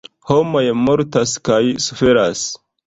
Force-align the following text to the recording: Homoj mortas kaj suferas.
Homoj 0.29 0.63
mortas 0.87 1.37
kaj 1.51 1.61
suferas. 1.87 2.47